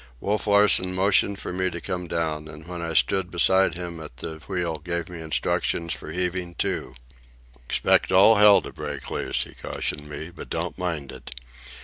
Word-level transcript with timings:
Wolf 0.19 0.47
Larsen 0.47 0.95
motioned 0.95 1.39
for 1.39 1.53
me 1.53 1.69
to 1.69 1.79
come 1.79 2.07
down, 2.07 2.47
and 2.47 2.65
when 2.67 2.81
I 2.81 2.95
stood 2.95 3.29
beside 3.29 3.75
him 3.75 3.99
at 3.99 4.17
the 4.17 4.37
wheel 4.47 4.79
gave 4.79 5.09
me 5.09 5.21
instructions 5.21 5.93
for 5.93 6.11
heaving 6.11 6.55
to. 6.55 6.95
"Expect 7.67 8.11
all 8.11 8.37
hell 8.37 8.63
to 8.63 8.73
break 8.73 9.11
loose," 9.11 9.43
he 9.43 9.53
cautioned 9.53 10.09
me, 10.09 10.31
"but 10.31 10.49
don't 10.49 10.75
mind 10.75 11.11
it. 11.11 11.29